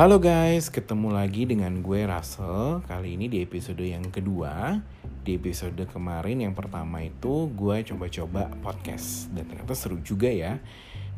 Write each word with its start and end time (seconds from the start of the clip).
Halo 0.00 0.16
guys, 0.16 0.72
ketemu 0.72 1.12
lagi 1.12 1.44
dengan 1.44 1.84
gue 1.84 2.08
Russell. 2.08 2.80
Kali 2.88 3.20
ini 3.20 3.28
di 3.28 3.44
episode 3.44 3.84
yang 3.84 4.08
kedua. 4.08 4.80
Di 5.20 5.36
episode 5.36 5.76
kemarin 5.92 6.40
yang 6.40 6.56
pertama 6.56 7.04
itu 7.04 7.52
gue 7.52 7.84
coba-coba 7.84 8.48
podcast 8.64 9.28
dan 9.36 9.44
ternyata 9.44 9.76
seru 9.76 10.00
juga 10.00 10.32
ya. 10.32 10.56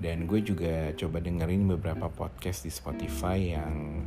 Dan 0.02 0.26
gue 0.26 0.42
juga 0.42 0.90
coba 0.98 1.22
dengerin 1.22 1.62
beberapa 1.70 2.10
podcast 2.10 2.66
di 2.66 2.74
Spotify 2.74 3.54
yang 3.54 4.02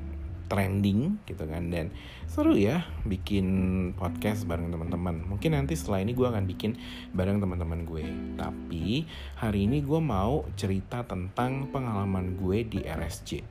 trending 0.51 1.23
gitu 1.23 1.47
kan 1.47 1.71
dan 1.71 1.95
seru 2.27 2.59
ya 2.59 2.83
bikin 3.07 3.47
podcast 3.95 4.43
bareng 4.43 4.75
teman-teman 4.75 5.23
mungkin 5.23 5.55
nanti 5.55 5.73
setelah 5.73 6.03
ini 6.03 6.13
gue 6.13 6.27
akan 6.27 6.45
bikin 6.45 6.77
bareng 7.17 7.41
teman-teman 7.41 7.81
gue 7.87 8.05
tapi 8.37 9.07
hari 9.39 9.71
ini 9.71 9.81
gue 9.81 9.97
mau 9.97 10.45
cerita 10.53 11.01
tentang 11.01 11.71
pengalaman 11.73 12.37
gue 12.37 12.61
di 12.61 12.85
RSJ 12.85 13.41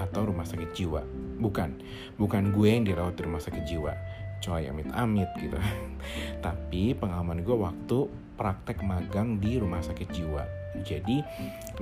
atau 0.00 0.28
rumah 0.28 0.48
sakit 0.48 0.70
jiwa. 0.72 1.02
Bukan, 1.40 1.70
bukan 2.16 2.52
gue 2.52 2.68
yang 2.68 2.84
dirawat 2.84 3.16
di 3.16 3.22
rumah 3.24 3.40
sakit 3.40 3.64
jiwa. 3.64 3.92
Coy 4.40 4.68
amit-amit 4.72 5.28
gitu. 5.36 5.56
Tapi 6.44 6.96
pengalaman 6.96 7.44
gue 7.44 7.56
waktu 7.56 8.08
praktek 8.40 8.80
magang 8.80 9.36
di 9.36 9.60
rumah 9.60 9.84
sakit 9.84 10.08
jiwa. 10.08 10.44
Jadi 10.80 11.20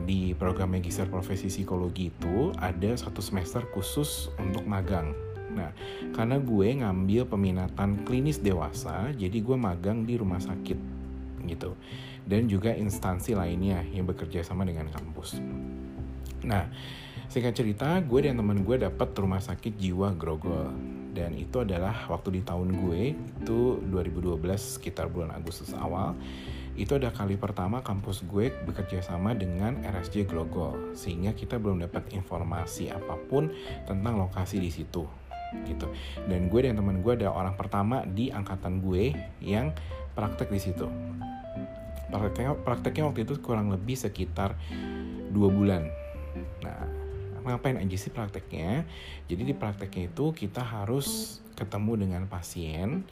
di 0.02 0.34
program 0.34 0.74
Magister 0.74 1.06
Profesi 1.06 1.46
Psikologi 1.46 2.10
itu 2.10 2.50
ada 2.58 2.98
satu 2.98 3.22
semester 3.22 3.62
khusus 3.70 4.32
untuk 4.42 4.66
magang. 4.66 5.14
Nah, 5.54 5.70
karena 6.12 6.36
gue 6.38 6.68
ngambil 6.82 7.30
peminatan 7.30 8.02
klinis 8.04 8.42
dewasa, 8.42 9.10
jadi 9.14 9.38
gue 9.38 9.56
magang 9.56 10.02
di 10.02 10.18
rumah 10.18 10.42
sakit 10.42 10.78
gitu. 11.46 11.78
Dan 12.28 12.44
juga 12.50 12.76
instansi 12.76 13.32
lainnya 13.32 13.80
yang 13.88 14.04
bekerja 14.04 14.44
sama 14.44 14.68
dengan 14.68 14.92
kampus. 14.92 15.40
Nah, 16.44 16.68
Singkat 17.28 17.60
cerita, 17.60 18.00
gue 18.00 18.24
dan 18.24 18.40
teman 18.40 18.64
gue 18.64 18.80
dapat 18.80 19.12
rumah 19.20 19.36
sakit 19.36 19.76
jiwa 19.76 20.16
Grogol. 20.16 20.72
Dan 21.12 21.36
itu 21.36 21.60
adalah 21.60 22.08
waktu 22.08 22.40
di 22.40 22.42
tahun 22.42 22.72
gue, 22.80 23.12
itu 23.44 23.84
2012 23.84 24.40
sekitar 24.56 25.12
bulan 25.12 25.36
Agustus 25.36 25.76
awal. 25.76 26.16
Itu 26.72 26.96
ada 26.96 27.12
kali 27.12 27.36
pertama 27.36 27.84
kampus 27.84 28.24
gue 28.24 28.48
bekerja 28.64 29.04
sama 29.04 29.36
dengan 29.36 29.76
RSJ 29.84 30.24
Grogol. 30.24 30.96
Sehingga 30.96 31.36
kita 31.36 31.60
belum 31.60 31.84
dapat 31.84 32.16
informasi 32.16 32.88
apa 32.88 33.20
pun 33.28 33.52
tentang 33.84 34.16
lokasi 34.16 34.56
di 34.56 34.72
situ 34.72 35.04
gitu. 35.68 35.88
Dan 36.28 36.48
gue 36.48 36.60
dan 36.64 36.80
teman 36.80 37.04
gue 37.04 37.12
ada 37.12 37.28
orang 37.28 37.56
pertama 37.60 38.08
di 38.08 38.32
angkatan 38.32 38.80
gue 38.80 39.12
yang 39.44 39.76
praktek 40.16 40.48
di 40.48 40.60
situ. 40.60 40.88
Prakteknya, 42.08 42.56
prakteknya 42.64 43.04
waktu 43.04 43.28
itu 43.28 43.36
kurang 43.44 43.68
lebih 43.68 44.00
sekitar 44.00 44.56
dua 45.28 45.52
bulan. 45.52 45.92
Nah, 46.64 46.97
ngapain 47.48 47.80
aja 47.80 47.96
sih 47.96 48.12
prakteknya? 48.12 48.84
Jadi 49.24 49.42
di 49.48 49.54
prakteknya 49.56 50.12
itu 50.12 50.36
kita 50.36 50.60
harus 50.60 51.40
ketemu 51.56 52.06
dengan 52.06 52.22
pasien, 52.28 53.08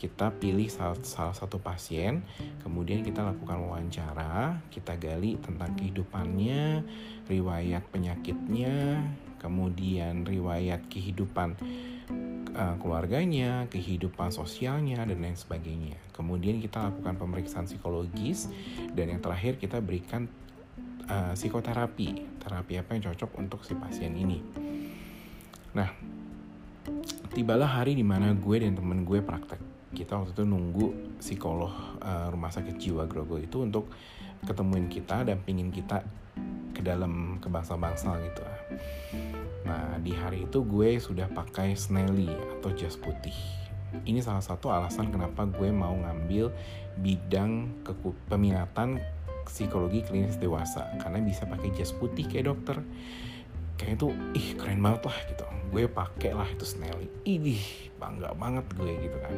kita 0.00 0.32
pilih 0.40 0.72
salah, 0.72 0.96
satu 1.36 1.60
pasien, 1.60 2.24
kemudian 2.64 3.04
kita 3.04 3.20
lakukan 3.20 3.60
wawancara, 3.60 4.56
kita 4.72 4.96
gali 4.96 5.36
tentang 5.36 5.76
kehidupannya, 5.76 6.80
riwayat 7.28 7.84
penyakitnya, 7.92 9.04
kemudian 9.36 10.24
riwayat 10.24 10.88
kehidupan 10.88 11.52
uh, 12.56 12.80
keluarganya, 12.80 13.68
kehidupan 13.68 14.32
sosialnya, 14.32 15.04
dan 15.04 15.20
lain 15.20 15.36
sebagainya. 15.36 16.00
Kemudian 16.16 16.64
kita 16.64 16.80
lakukan 16.88 17.20
pemeriksaan 17.20 17.68
psikologis, 17.68 18.48
dan 18.96 19.12
yang 19.12 19.20
terakhir 19.20 19.60
kita 19.60 19.84
berikan 19.84 20.32
uh, 21.08 21.32
psikoterapi. 21.32 22.40
Terapi 22.42 22.72
apa 22.76 22.90
yang 22.96 23.02
cocok 23.12 23.30
untuk 23.40 23.60
si 23.64 23.72
pasien 23.78 24.12
ini? 24.16 24.42
Nah 25.76 25.88
tibalah 27.30 27.70
hari 27.80 27.94
di 27.94 28.02
mana 28.02 28.34
gue 28.34 28.56
dan 28.60 28.74
temen 28.74 29.06
gue 29.06 29.22
praktek. 29.22 29.60
Kita 29.90 30.18
waktu 30.18 30.34
itu 30.34 30.44
nunggu 30.46 31.18
psikolog 31.18 31.70
uh, 32.02 32.30
rumah 32.30 32.50
sakit 32.50 32.78
jiwa 32.78 33.06
Grogol 33.06 33.46
itu 33.46 33.62
untuk 33.62 33.90
ketemuin 34.46 34.88
kita 34.88 35.26
dan 35.26 35.42
pingin 35.44 35.68
kita 35.68 36.00
ke 36.72 36.80
dalam 36.80 37.36
ke 37.42 37.48
bangsa-bangsa 37.52 38.16
gitu. 38.24 38.42
Nah 39.66 40.00
di 40.00 40.16
hari 40.16 40.48
itu 40.48 40.64
gue 40.64 40.96
sudah 40.96 41.28
pakai 41.28 41.76
Snelly 41.76 42.30
atau 42.58 42.72
jas 42.72 42.96
putih. 42.96 43.36
Ini 44.06 44.22
salah 44.22 44.40
satu 44.40 44.70
alasan 44.70 45.10
kenapa 45.10 45.44
gue 45.50 45.68
mau 45.74 45.92
ngambil 45.92 46.54
bidang 47.02 47.82
peminatan 48.30 49.02
psikologi 49.50 50.06
klinis 50.06 50.38
dewasa 50.38 50.86
karena 51.02 51.18
bisa 51.18 51.42
pakai 51.44 51.74
jas 51.74 51.90
putih 51.90 52.24
kayak 52.30 52.54
dokter. 52.54 52.78
Kayak 53.74 53.98
itu 53.98 54.08
ih 54.38 54.48
keren 54.54 54.78
banget 54.78 55.10
lah 55.10 55.18
gitu. 55.26 55.44
Gue 55.70 55.84
pakai 55.90 56.32
lah 56.36 56.46
itu 56.46 56.62
Snelly. 56.62 57.10
Idih 57.26 57.62
bangga 57.98 58.30
banget 58.38 58.66
gue 58.78 58.92
gitu 59.02 59.18
kan. 59.18 59.34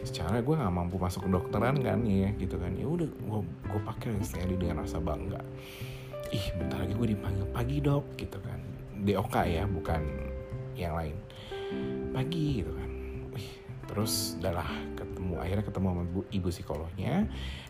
Secara 0.00 0.40
gue 0.40 0.54
nggak 0.56 0.72
mampu 0.72 0.96
masuk 0.96 1.28
ke 1.28 1.30
dokteran 1.30 1.76
kan 1.84 2.00
ya 2.08 2.32
gitu 2.40 2.56
kan. 2.56 2.72
Ya 2.72 2.88
udah 2.88 3.08
gue 3.08 3.40
gue 3.44 3.80
pakai 3.84 4.16
Snelly 4.24 4.56
dengan 4.56 4.82
rasa 4.82 4.98
bangga. 4.98 5.42
Ih 6.32 6.46
bentar 6.56 6.80
lagi 6.80 6.94
gue 6.96 7.08
dipanggil 7.12 7.44
pagi 7.52 7.76
dok 7.84 8.16
gitu 8.16 8.38
kan. 8.40 8.60
DOK 9.04 9.34
ya 9.44 9.68
bukan 9.68 10.02
yang 10.78 10.96
lain. 10.96 11.16
Pagi 12.14 12.62
gitu 12.62 12.72
kan 12.72 12.83
terus 13.86 14.36
adalah 14.40 14.66
ketemu 14.96 15.34
akhirnya 15.40 15.64
ketemu 15.64 15.86
sama 15.90 16.02
ibu, 16.04 16.20
ibu 16.30 16.48
psikolognya 16.50 17.14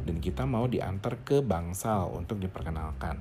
dan 0.03 0.17
kita 0.19 0.43
mau 0.49 0.65
diantar 0.67 1.21
ke 1.23 1.41
Bangsal 1.45 2.11
untuk 2.15 2.41
diperkenalkan 2.41 3.19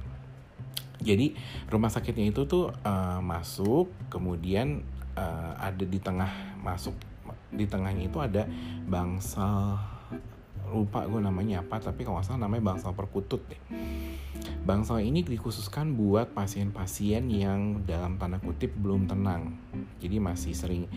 jadi 1.03 1.35
rumah 1.67 1.91
sakitnya 1.91 2.31
itu 2.31 2.47
tuh 2.47 2.71
uh, 2.71 3.19
masuk 3.19 3.91
kemudian 4.07 4.85
uh, 5.19 5.53
ada 5.59 5.83
di 5.83 5.99
tengah 5.99 6.29
masuk 6.63 6.95
di 7.53 7.65
tengahnya 7.69 8.09
itu 8.09 8.17
ada 8.21 8.47
Bangsal 8.87 9.77
lupa 10.73 11.05
gue 11.05 11.21
namanya 11.21 11.61
apa 11.61 11.77
tapi 11.77 12.01
kalau 12.01 12.23
salah 12.25 12.49
namanya 12.49 12.73
Bangsal 12.73 12.97
Perkutut 12.97 13.45
deh 13.45 13.61
Bangsal 14.63 15.03
ini 15.03 15.27
dikhususkan 15.27 15.91
buat 15.91 16.31
pasien-pasien 16.31 17.27
yang 17.27 17.83
dalam 17.83 18.15
tanda 18.15 18.39
kutip 18.39 18.71
belum 18.79 19.11
tenang. 19.11 19.59
Jadi 19.99 20.23
masih 20.23 20.55
sering 20.55 20.87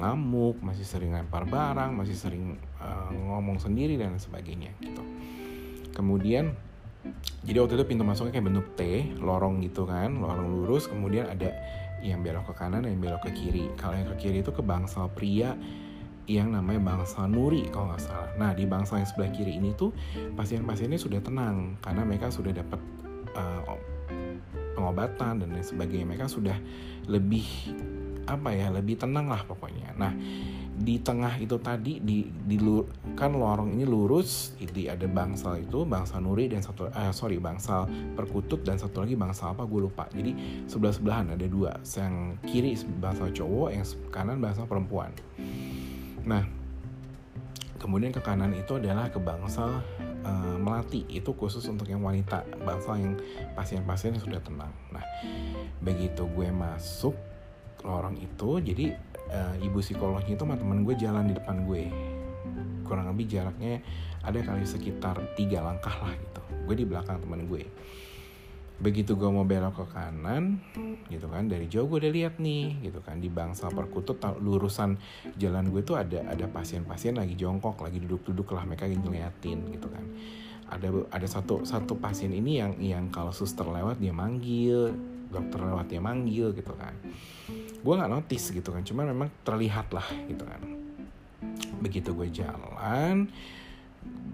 ngamuk, 0.00 0.58
masih 0.64 0.88
sering 0.88 1.12
lempar 1.12 1.44
barang, 1.44 1.92
masih 1.92 2.16
sering 2.16 2.56
uh, 2.80 3.12
ngomong 3.12 3.60
sendiri 3.60 4.00
dan 4.00 4.16
sebagainya 4.16 4.72
gitu. 4.80 5.04
Kemudian 5.92 6.56
jadi 7.44 7.64
waktu 7.64 7.80
itu 7.80 7.84
pintu 7.88 8.04
masuknya 8.04 8.40
kayak 8.40 8.46
bentuk 8.52 8.66
T, 8.76 8.80
lorong 9.20 9.64
gitu 9.64 9.88
kan, 9.88 10.20
lorong 10.20 10.48
lurus, 10.52 10.88
kemudian 10.88 11.28
ada 11.28 11.48
yang 12.00 12.24
belok 12.24 12.52
ke 12.52 12.54
kanan 12.56 12.84
dan 12.84 12.96
yang 12.96 13.02
belok 13.04 13.28
ke 13.28 13.30
kiri. 13.32 13.68
Kalau 13.76 13.96
yang 13.96 14.08
ke 14.16 14.28
kiri 14.28 14.40
itu 14.40 14.52
ke 14.52 14.64
bangsal 14.64 15.08
pria 15.12 15.56
yang 16.28 16.52
namanya 16.54 16.80
bangsal 16.94 17.26
nuri 17.26 17.66
kalau 17.72 17.92
nggak 17.92 18.02
salah. 18.04 18.30
Nah 18.36 18.52
di 18.52 18.64
bangsal 18.68 19.02
yang 19.02 19.08
sebelah 19.08 19.32
kiri 19.32 19.56
ini 19.56 19.74
tuh 19.74 19.90
pasien-pasiennya 20.36 21.00
sudah 21.00 21.20
tenang 21.20 21.80
karena 21.80 22.06
mereka 22.06 22.30
sudah 22.30 22.52
dapat 22.54 22.80
uh, 23.34 23.76
pengobatan 24.76 25.42
dan 25.42 25.48
lain 25.50 25.66
sebagainya 25.66 26.06
mereka 26.06 26.30
sudah 26.30 26.56
lebih 27.10 27.44
apa 28.26 28.52
ya 28.52 28.68
lebih 28.72 29.00
tenang 29.00 29.28
lah 29.30 29.44
pokoknya. 29.46 29.94
Nah 29.96 30.12
di 30.80 30.96
tengah 30.96 31.36
itu 31.36 31.60
tadi 31.60 32.00
di 32.00 32.24
di 32.24 32.56
kan 33.12 33.36
lorong 33.36 33.76
ini 33.76 33.84
lurus 33.84 34.56
itu 34.56 34.88
ada 34.88 35.04
bangsal 35.04 35.60
itu 35.60 35.84
bangsal 35.84 36.24
nuri 36.24 36.48
dan 36.48 36.64
satu 36.64 36.88
eh, 36.88 37.12
sorry 37.12 37.36
bangsal 37.36 37.84
perkutut 38.16 38.64
dan 38.64 38.80
satu 38.80 39.04
lagi 39.04 39.12
bangsal 39.12 39.52
apa 39.52 39.68
gue 39.68 39.80
lupa. 39.84 40.08
Jadi 40.08 40.64
sebelah 40.64 40.96
sebelahan 40.96 41.36
ada 41.36 41.44
dua 41.44 41.76
yang 41.84 42.40
kiri 42.48 42.80
bangsal 42.96 43.28
cowok 43.28 43.68
yang 43.76 43.84
kanan 44.08 44.40
bangsal 44.40 44.64
perempuan. 44.64 45.12
Nah 46.24 46.48
kemudian 47.76 48.08
ke 48.08 48.24
kanan 48.24 48.56
itu 48.56 48.80
adalah 48.80 49.12
ke 49.12 49.20
bangsal 49.20 49.84
uh, 50.24 50.56
melati. 50.56 51.04
Itu 51.12 51.36
khusus 51.36 51.68
untuk 51.68 51.92
yang 51.92 52.00
wanita 52.00 52.40
bangsa 52.64 52.96
yang 52.96 53.20
pasien-pasien 53.52 54.16
yang 54.16 54.24
sudah 54.24 54.40
tenang. 54.40 54.72
Nah 54.96 55.04
begitu 55.84 56.24
gue 56.24 56.48
masuk 56.48 57.12
lorong 57.84 58.16
itu 58.20 58.60
jadi 58.60 58.96
uh, 59.30 59.54
ibu 59.62 59.78
psikolognya 59.80 60.34
itu 60.36 60.44
sama 60.44 60.58
temen 60.58 60.82
gue 60.82 60.94
jalan 60.98 61.30
di 61.30 61.34
depan 61.36 61.64
gue. 61.64 61.84
Kurang 62.84 63.06
lebih 63.14 63.30
jaraknya 63.30 63.78
ada 64.26 64.38
kali 64.42 64.66
sekitar 64.66 65.16
tiga 65.38 65.62
langkah 65.62 65.94
lah 66.02 66.14
gitu. 66.18 66.42
Gue 66.66 66.74
di 66.74 66.84
belakang 66.86 67.22
temen 67.22 67.46
gue. 67.46 67.64
Begitu 68.80 69.12
gue 69.12 69.28
mau 69.28 69.44
belok 69.44 69.84
ke 69.84 69.86
kanan 69.92 70.56
gitu 71.12 71.28
kan 71.28 71.44
dari 71.44 71.68
jauh 71.68 71.84
gue 71.84 72.00
udah 72.00 72.12
lihat 72.16 72.40
nih 72.40 72.80
gitu 72.88 73.04
kan 73.04 73.20
di 73.20 73.28
bangsa 73.28 73.68
perkutut 73.68 74.16
lurusan 74.40 74.96
jalan 75.36 75.68
gue 75.68 75.84
tuh 75.84 76.00
ada 76.00 76.24
ada 76.24 76.48
pasien-pasien 76.48 77.12
lagi 77.12 77.36
jongkok 77.36 77.76
lagi 77.84 78.00
duduk-duduk 78.00 78.56
lah 78.56 78.64
mereka 78.64 78.88
ngeliatin 78.88 79.68
gitu 79.68 79.88
kan. 79.92 80.04
Ada 80.70 80.86
ada 81.12 81.26
satu 81.28 81.66
satu 81.66 81.98
pasien 81.98 82.32
ini 82.32 82.62
yang 82.62 82.72
yang 82.80 83.04
kalau 83.12 83.34
suster 83.34 83.66
lewat 83.68 84.00
dia 84.00 84.14
manggil 84.14 84.94
dokter 85.30 85.62
lewat 85.62 85.86
dia 85.86 86.02
manggil 86.02 86.50
gitu 86.50 86.74
kan 86.74 86.94
gue 87.80 87.94
nggak 87.96 88.12
notice 88.12 88.52
gitu 88.52 88.70
kan 88.70 88.84
cuman 88.84 89.16
memang 89.16 89.28
terlihat 89.44 89.88
lah 89.92 90.06
gitu 90.28 90.44
kan. 90.44 90.60
Begitu 91.80 92.12
gue 92.12 92.28
jalan 92.28 93.28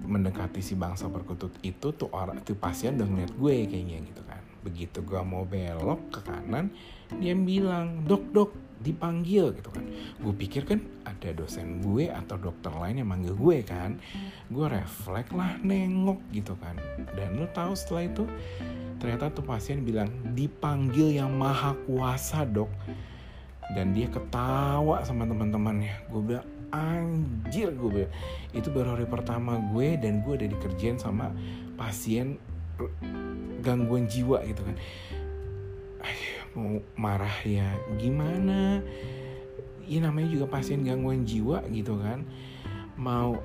mendekati 0.06 0.62
si 0.62 0.78
bangsa 0.78 1.10
perkutut 1.10 1.50
itu 1.66 1.90
tuh 1.90 2.06
orang 2.14 2.38
tuh 2.46 2.54
pasien 2.54 2.94
udah 2.94 3.06
ngeliat 3.06 3.32
gue 3.34 3.54
kayaknya 3.70 3.98
gitu 4.06 4.22
kan. 4.26 4.42
Begitu 4.66 4.98
gue 5.02 5.20
mau 5.22 5.46
belok 5.46 6.10
ke 6.10 6.20
kanan 6.26 6.74
dia 7.22 7.38
bilang 7.38 8.02
dok 8.02 8.24
dok 8.34 8.50
dipanggil 8.82 9.54
gitu 9.54 9.70
kan. 9.70 9.84
Gue 10.22 10.34
pikir 10.34 10.66
kan 10.66 10.82
ada 11.06 11.30
dosen 11.32 11.82
gue 11.82 12.10
atau 12.10 12.36
dokter 12.38 12.70
lain 12.74 13.02
yang 13.02 13.08
manggil 13.10 13.34
gue 13.34 13.62
kan. 13.62 13.98
Gue 14.50 14.66
refleks 14.66 15.30
lah 15.30 15.54
nengok 15.62 16.18
gitu 16.34 16.58
kan. 16.58 16.74
Dan 17.14 17.38
lu 17.38 17.46
tahu 17.54 17.78
setelah 17.78 18.10
itu 18.10 18.24
ternyata 18.98 19.30
tuh 19.30 19.44
pasien 19.44 19.84
bilang 19.84 20.08
dipanggil 20.34 21.14
yang 21.14 21.30
maha 21.30 21.76
kuasa 21.84 22.42
dok 22.48 22.70
dan 23.74 23.90
dia 23.96 24.06
ketawa 24.06 25.02
sama 25.02 25.26
teman-temannya. 25.26 25.94
Gue 26.12 26.22
bilang 26.22 26.46
anjir 26.70 27.72
gue 27.74 27.90
bilang. 27.90 28.12
Itu 28.54 28.70
baru 28.70 28.94
hari 28.98 29.06
pertama 29.08 29.58
gue 29.74 29.98
dan 29.98 30.22
gue 30.22 30.32
udah 30.38 30.48
dikerjain 30.50 30.98
sama 31.00 31.32
pasien 31.74 32.38
gangguan 33.64 34.06
jiwa 34.06 34.44
gitu 34.46 34.62
kan. 34.62 34.76
Mau 36.54 36.78
marah 36.94 37.38
ya. 37.42 37.74
Gimana? 37.98 38.80
Ya 39.86 39.98
namanya 40.02 40.28
juga 40.30 40.46
pasien 40.50 40.86
gangguan 40.86 41.26
jiwa 41.26 41.66
gitu 41.70 41.98
kan. 41.98 42.22
Mau 42.96 43.38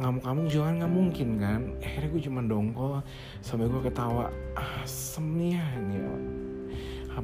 ngamuk-ngamuk 0.00 0.48
kan 0.48 0.74
nggak 0.80 0.92
mungkin 0.92 1.28
kan. 1.36 1.60
Akhirnya 1.84 2.08
gue 2.08 2.22
cuma 2.24 2.40
dongkol 2.42 3.04
sampai 3.44 3.68
gue 3.68 3.80
ketawa 3.84 4.32
asem 4.56 5.24
nih 5.36 5.60
ya 5.60 5.64
ini 5.76 5.96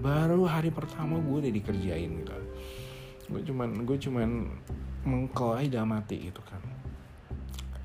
baru 0.06 0.46
hari 0.46 0.70
pertama 0.70 1.18
gue 1.18 1.42
udah 1.42 1.52
dikerjain 1.52 2.22
gitu 2.22 2.38
gue 3.26 3.42
cuman 3.42 3.82
gue 3.82 3.98
cuman 3.98 4.30
mengkel 5.06 5.54
aja 5.54 5.86
mati 5.86 6.28
gitu 6.28 6.42
kan. 6.42 6.58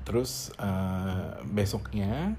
Terus 0.02 0.50
uh, 0.58 1.38
besoknya 1.46 2.34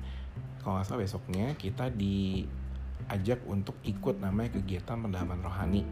kalau 0.59 0.79
nggak 0.79 0.87
salah 0.87 1.01
besoknya 1.03 1.55
kita 1.55 1.87
diajak 1.91 3.39
untuk 3.47 3.79
ikut 3.87 4.19
namanya 4.19 4.59
kegiatan 4.59 4.99
pendalaman 4.99 5.39
rohani. 5.39 5.83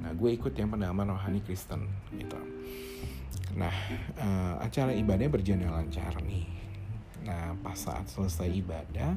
Nah 0.00 0.14
gue 0.14 0.30
ikut 0.30 0.54
yang 0.54 0.70
pendalaman 0.70 1.14
rohani 1.14 1.42
Kristen 1.42 1.90
gitu. 2.14 2.38
Nah 3.58 3.74
uh, 4.22 4.54
acara 4.62 4.94
ibadahnya 4.94 5.30
berjalan 5.30 5.70
lancar 5.70 6.14
nih 6.22 6.59
Nah 7.30 7.54
pas 7.62 7.78
saat 7.78 8.10
selesai 8.10 8.50
ibadah 8.50 9.14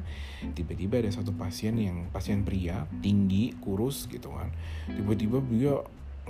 Tiba-tiba 0.54 1.02
ada 1.02 1.10
satu 1.10 1.34
pasien 1.34 1.74
yang 1.74 2.06
Pasien 2.14 2.46
pria 2.46 2.86
tinggi 3.02 3.50
kurus 3.58 4.06
gitu 4.06 4.30
kan. 4.30 4.54
Tiba-tiba 4.86 5.42
dia 5.50 5.74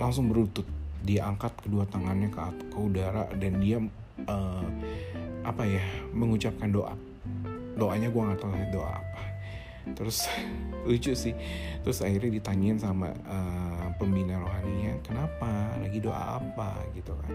langsung 0.01 0.33
berlutut. 0.33 0.65
Dia 1.05 1.29
angkat 1.29 1.53
kedua 1.61 1.85
tangannya 1.85 2.33
ke, 2.33 2.41
ke 2.73 2.77
udara 2.81 3.29
Dan 3.37 3.61
dia 3.61 3.77
uh, 4.25 4.65
Apa 5.45 5.63
ya 5.69 5.85
Mengucapkan 6.09 6.73
doa. 6.73 6.97
Doanya 7.77 8.09
gue 8.09 8.21
gak 8.33 8.39
tahu 8.41 8.55
doa 8.73 8.97
apa. 8.97 9.23
Terus 9.93 10.25
lucu 10.89 11.13
sih. 11.13 11.37
Terus 11.85 12.01
akhirnya 12.01 12.41
ditanyain 12.41 12.81
sama 12.81 13.13
uh, 13.29 13.93
Pembina 14.01 14.41
rohaninya 14.41 14.97
Kenapa? 15.05 15.77
Lagi 15.77 16.01
doa 16.01 16.41
apa? 16.41 16.81
Gitu 16.97 17.13
kan 17.13 17.33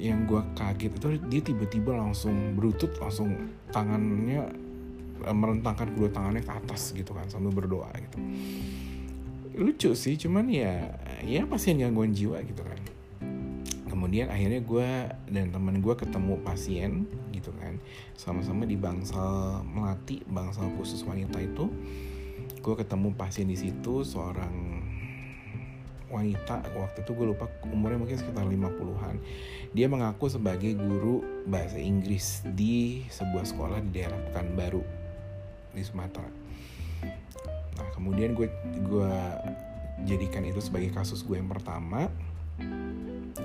yang 0.00 0.24
gue 0.24 0.40
kaget 0.56 0.92
itu 0.96 1.06
dia 1.28 1.40
tiba-tiba 1.44 1.92
langsung 1.92 2.56
berutut 2.56 2.96
langsung 2.96 3.52
tangannya 3.68 4.48
eh, 5.20 5.36
merentangkan 5.36 5.92
kedua 5.92 6.08
tangannya 6.08 6.40
ke 6.40 6.52
atas 6.52 6.96
gitu 6.96 7.12
kan 7.12 7.28
sambil 7.28 7.52
berdoa 7.52 7.92
gitu. 7.92 8.18
Lucu 9.60 9.92
sih 9.92 10.16
cuman 10.16 10.48
ya 10.48 10.88
ya 11.20 11.44
pasien 11.44 11.76
gangguan 11.76 12.16
jiwa 12.16 12.40
gitu 12.40 12.64
kan. 12.64 12.80
Kemudian 13.92 14.32
akhirnya 14.32 14.64
gue 14.64 14.88
dan 15.28 15.52
teman 15.52 15.84
gue 15.84 15.94
ketemu 15.94 16.40
pasien 16.40 17.04
gitu 17.36 17.52
kan. 17.60 17.76
Sama-sama 18.16 18.64
di 18.64 18.80
bangsal 18.80 19.60
melati 19.68 20.24
bangsal 20.24 20.72
khusus 20.80 21.04
wanita 21.04 21.36
itu. 21.44 21.68
Gue 22.64 22.74
ketemu 22.80 23.12
pasien 23.12 23.52
di 23.52 23.56
situ 23.60 24.00
seorang 24.00 24.80
wanita. 26.10 26.66
Waktu 26.74 27.06
itu 27.06 27.10
gue 27.14 27.26
lupa 27.32 27.46
umurnya 27.70 27.98
mungkin 28.02 28.18
sekitar 28.18 28.44
50-an 28.44 29.16
dia 29.70 29.86
mengaku 29.86 30.26
sebagai 30.26 30.74
guru 30.74 31.22
bahasa 31.46 31.78
Inggris 31.78 32.42
di 32.42 33.06
sebuah 33.06 33.46
sekolah 33.46 33.78
di 33.86 33.90
daerah 33.94 34.18
Pekanbaru 34.30 34.82
di 35.70 35.82
Sumatera. 35.86 36.26
Nah 37.78 37.88
kemudian 37.94 38.34
gue 38.34 38.50
gue 38.82 39.14
jadikan 40.10 40.42
itu 40.42 40.58
sebagai 40.58 40.90
kasus 40.90 41.22
gue 41.22 41.38
yang 41.38 41.46
pertama. 41.46 42.10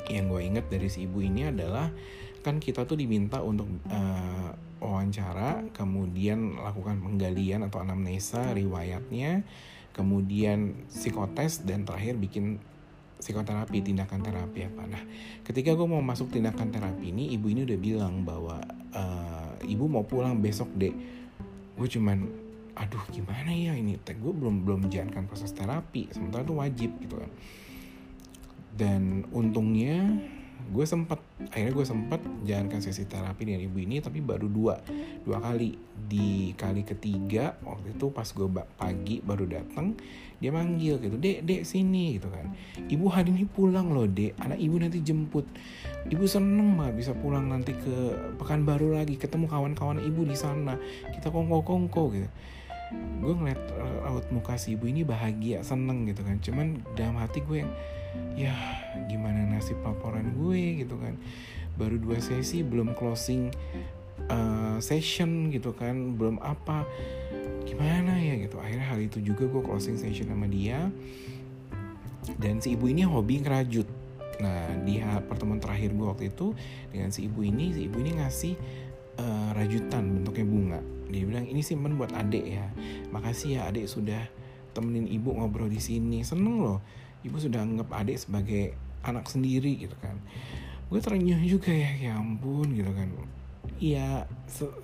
Yang 0.10 0.26
gue 0.28 0.42
inget 0.42 0.66
dari 0.68 0.90
si 0.90 1.06
ibu 1.06 1.22
ini 1.22 1.48
adalah 1.48 1.94
kan 2.42 2.58
kita 2.62 2.86
tuh 2.86 2.98
diminta 2.98 3.42
untuk 3.42 3.66
uh, 3.90 4.54
wawancara 4.78 5.66
kemudian 5.74 6.62
lakukan 6.62 7.02
penggalian 7.02 7.66
atau 7.66 7.82
anamnesa 7.82 8.54
riwayatnya 8.54 9.42
kemudian 9.96 10.84
psikotes 10.92 11.64
dan 11.64 11.88
terakhir 11.88 12.20
bikin 12.20 12.60
psikoterapi 13.16 13.80
tindakan 13.80 14.20
terapi 14.20 14.68
apa. 14.68 14.84
Nah 14.92 15.04
ketika 15.48 15.72
gue 15.72 15.88
mau 15.88 16.04
masuk 16.04 16.36
tindakan 16.36 16.68
terapi 16.76 17.16
ini 17.16 17.32
ibu 17.32 17.48
ini 17.48 17.64
udah 17.64 17.80
bilang 17.80 18.28
bahwa 18.28 18.60
uh, 18.92 19.56
ibu 19.64 19.88
mau 19.88 20.04
pulang 20.04 20.44
besok 20.44 20.68
deh 20.76 20.92
gue 21.76 21.88
cuman 21.88 22.28
aduh 22.76 23.04
gimana 23.08 23.56
ya 23.56 23.72
ini? 23.72 23.96
Gue 24.04 24.34
belum 24.36 24.68
belum 24.68 24.88
menjalankan 24.88 25.32
proses 25.32 25.56
terapi. 25.56 26.12
Sementara 26.12 26.44
itu 26.44 26.56
wajib 26.60 26.92
gitu 27.00 27.16
kan. 27.24 27.32
Dan 28.76 29.24
untungnya 29.32 30.20
gue 30.66 30.86
sempet 30.88 31.22
akhirnya 31.54 31.74
gue 31.78 31.86
sempet 31.86 32.22
jalankan 32.44 32.82
sesi 32.82 33.06
terapi 33.06 33.46
dengan 33.46 33.62
ibu 33.64 33.78
ini 33.78 34.02
tapi 34.02 34.20
baru 34.20 34.50
dua 34.50 34.82
dua 35.24 35.38
kali. 35.40 35.78
Di 36.06 36.54
kali 36.54 36.86
ketiga 36.86 37.58
waktu 37.66 37.98
itu 37.98 38.14
pas 38.14 38.30
gue 38.30 38.46
pagi 38.78 39.18
baru 39.26 39.50
datang 39.50 39.98
dia 40.38 40.52
manggil 40.52 41.00
gitu 41.00 41.16
dek 41.18 41.48
dek 41.48 41.62
sini 41.66 42.20
gitu 42.20 42.30
kan. 42.30 42.54
Ibu 42.78 43.06
hari 43.10 43.34
ini 43.34 43.48
pulang 43.50 43.90
loh 43.90 44.06
dek. 44.06 44.38
Anak 44.38 44.60
ibu 44.62 44.76
nanti 44.78 45.02
jemput. 45.02 45.48
Ibu 46.06 46.26
seneng 46.30 46.78
banget 46.78 47.02
bisa 47.02 47.12
pulang 47.18 47.50
nanti 47.50 47.74
ke 47.74 48.14
pekanbaru 48.38 48.94
lagi 49.00 49.18
ketemu 49.18 49.50
kawan-kawan 49.50 49.98
ibu 50.04 50.28
di 50.28 50.38
sana. 50.38 50.78
Kita 51.10 51.34
kongko 51.34 51.66
kongko 51.66 52.04
gitu. 52.14 52.30
Gue 53.24 53.34
ngeliat 53.34 53.62
raut 54.06 54.30
muka 54.30 54.62
si 54.62 54.78
ibu 54.78 54.86
ini 54.86 55.02
bahagia 55.02 55.66
seneng 55.66 56.06
gitu 56.06 56.22
kan. 56.22 56.38
Cuman 56.38 56.86
dalam 56.94 57.18
hati 57.18 57.42
gue 57.42 57.66
yang 57.66 57.72
ya 58.36 58.56
gimana 59.08 59.48
nasib 59.48 59.80
laporan 59.84 60.36
gue 60.36 60.84
gitu 60.84 60.96
kan. 61.00 61.16
Baru 61.76 62.00
dua 62.00 62.24
sesi 62.24 62.64
belum 62.64 62.96
closing 62.96 63.52
uh, 64.32 64.80
session 64.80 65.52
gitu 65.52 65.76
kan. 65.76 66.16
Belum 66.16 66.40
apa. 66.40 66.88
Gimana 67.66 68.16
ya 68.22 68.38
gitu. 68.40 68.62
Akhirnya 68.62 68.88
hal 68.94 69.00
itu 69.02 69.20
juga 69.20 69.50
gue 69.50 69.62
closing 69.64 69.98
session 70.00 70.32
sama 70.32 70.46
dia. 70.48 70.88
Dan 72.40 72.64
si 72.64 72.74
ibu 72.74 72.90
ini 72.90 73.04
hobi 73.06 73.44
ngerajut. 73.44 73.88
Nah 74.42 74.68
di 74.84 75.00
pertemuan 75.32 75.64
terakhir 75.64 75.96
gue 75.96 76.06
waktu 76.06 76.26
itu 76.32 76.52
dengan 76.92 77.08
si 77.08 77.32
ibu 77.32 77.40
ini 77.40 77.72
si 77.72 77.88
ibu 77.88 78.04
ini 78.04 78.20
ngasih 78.20 78.54
uh, 79.20 79.50
rajutan 79.56 80.22
bentuknya 80.22 80.46
bunga. 80.48 80.80
Dia 81.06 81.24
bilang 81.24 81.46
ini 81.46 81.62
simpen 81.62 81.96
buat 81.96 82.12
adek 82.12 82.46
ya. 82.46 82.66
Makasih 83.14 83.62
ya 83.62 83.62
adek 83.70 83.86
sudah 83.88 84.26
temenin 84.76 85.08
ibu 85.08 85.32
ngobrol 85.32 85.72
di 85.72 85.80
sini. 85.80 86.26
Seneng 86.26 86.60
loh 86.66 86.80
ibu 87.26 87.38
sudah 87.42 87.66
anggap 87.66 87.90
adik 87.92 88.22
sebagai 88.22 88.78
anak 89.02 89.26
sendiri 89.26 89.82
gitu 89.82 89.98
kan. 90.00 90.18
Gue 90.90 91.02
terenyuh 91.02 91.42
juga 91.42 91.74
ya 91.74 91.92
ya 91.98 92.12
ampun 92.22 92.70
gitu 92.72 92.94
kan. 92.94 93.10
Ya 93.82 94.30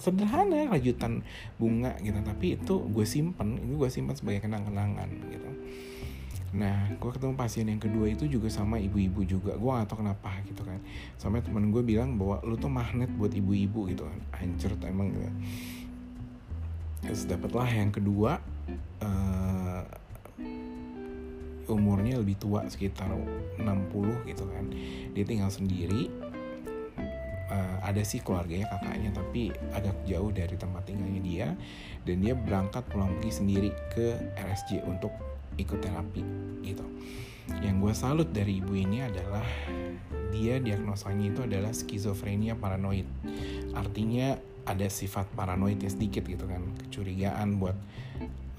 sederhana 0.02 0.68
rajutan 0.68 1.22
bunga 1.62 1.96
gitu 2.02 2.18
tapi 2.26 2.58
itu 2.58 2.76
gue 2.92 3.06
simpen 3.06 3.62
ini 3.62 3.78
gue 3.78 3.90
simpan 3.94 4.18
sebagai 4.18 4.50
kenang-kenangan 4.50 5.08
gitu. 5.30 5.50
Nah 6.52 6.92
gue 7.00 7.12
ketemu 7.14 7.34
pasien 7.38 7.70
yang 7.70 7.80
kedua 7.80 8.12
itu 8.12 8.28
juga 8.28 8.50
sama 8.52 8.82
ibu-ibu 8.82 9.24
juga. 9.24 9.56
Gue 9.56 9.70
gak 9.72 9.88
tau 9.88 10.02
kenapa 10.02 10.42
gitu 10.44 10.66
kan. 10.66 10.82
Sampai 11.16 11.46
temen 11.46 11.70
gue 11.70 11.86
bilang 11.86 12.18
bahwa 12.18 12.42
lu 12.44 12.58
tuh 12.58 12.74
magnet 12.74 13.14
buat 13.16 13.32
ibu-ibu 13.32 13.88
gitu 13.94 14.04
kan. 14.04 14.20
Hancur 14.42 14.76
emang 14.84 15.14
gitu. 15.14 15.30
Terus 17.02 17.26
dapatlah 17.26 17.70
yang 17.70 17.90
kedua 17.90 18.38
uh, 19.02 19.41
umurnya 21.74 22.20
lebih 22.20 22.38
tua 22.38 22.68
sekitar 22.68 23.10
60 23.12 23.62
gitu 24.28 24.44
kan. 24.48 24.66
Dia 25.16 25.24
tinggal 25.24 25.52
sendiri. 25.52 26.12
Uh, 27.52 27.84
ada 27.84 28.00
sih 28.08 28.24
keluarganya 28.24 28.72
kakaknya 28.72 29.12
tapi 29.12 29.52
agak 29.76 29.92
jauh 30.08 30.32
dari 30.32 30.56
tempat 30.56 30.88
tinggalnya 30.88 31.22
dia. 31.24 31.48
Dan 32.08 32.24
dia 32.24 32.34
berangkat 32.36 32.88
pulang 32.88 33.12
pergi 33.20 33.44
sendiri 33.44 33.70
ke 33.92 34.16
RSJ 34.40 34.88
untuk 34.88 35.12
ikut 35.60 35.80
terapi 35.84 36.24
gitu. 36.64 36.86
Yang 37.60 37.76
gue 37.84 37.94
salut 37.98 38.30
dari 38.32 38.64
ibu 38.64 38.72
ini 38.72 39.04
adalah 39.04 39.44
dia 40.32 40.64
diagnosanya 40.64 41.26
itu 41.36 41.42
adalah 41.44 41.76
skizofrenia 41.76 42.56
paranoid. 42.56 43.04
Artinya 43.76 44.40
ada 44.66 44.88
sifat 44.88 45.26
paranoid 45.34 45.82
yang 45.82 45.94
sedikit 45.94 46.24
gitu 46.26 46.46
kan 46.46 46.62
kecurigaan 46.86 47.58
buat 47.58 47.78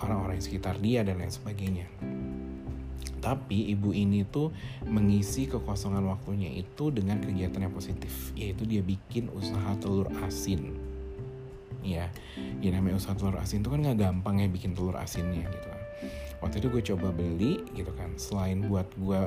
orang-orang 0.02 0.42
sekitar 0.42 0.78
dia 0.82 1.06
dan 1.06 1.22
lain 1.22 1.30
sebagainya 1.30 1.86
tapi 3.22 3.70
ibu 3.70 3.94
ini 3.94 4.26
tuh 4.26 4.50
mengisi 4.90 5.46
kekosongan 5.46 6.02
waktunya 6.10 6.50
itu 6.50 6.90
dengan 6.90 7.22
kegiatan 7.22 7.62
yang 7.62 7.70
positif, 7.70 8.34
yaitu 8.34 8.66
dia 8.66 8.82
bikin 8.82 9.30
usaha 9.30 9.78
telur 9.78 10.10
asin. 10.26 10.74
ya 11.82 12.06
ya 12.62 12.70
namanya 12.70 12.94
usaha 12.94 13.10
telur 13.18 13.34
asin 13.42 13.58
itu 13.58 13.66
kan 13.66 13.82
nggak 13.82 13.98
gampang 13.98 14.38
ya 14.38 14.46
bikin 14.46 14.70
telur 14.70 14.94
asinnya 14.98 15.42
gitu 15.50 15.66
kan. 15.66 15.82
Waktu 16.42 16.58
itu 16.62 16.68
gue 16.70 16.82
coba 16.94 17.08
beli 17.14 17.62
gitu 17.74 17.90
kan 17.94 18.14
selain 18.18 18.66
buat 18.66 18.86
gue 18.98 19.18